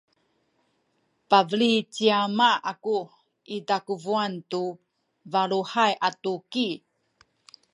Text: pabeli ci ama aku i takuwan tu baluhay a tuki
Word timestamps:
pabeli 1.29 1.71
ci 1.93 2.05
ama 2.21 2.49
aku 2.71 2.99
i 3.55 3.57
takuwan 3.67 4.33
tu 4.51 4.63
baluhay 5.31 5.93
a 6.07 6.09
tuki 6.23 6.67